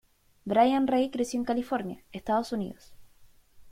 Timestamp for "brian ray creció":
0.45-1.37